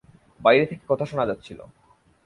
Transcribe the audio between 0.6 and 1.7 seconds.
থেকে কথা শোনা যাচ্ছিল।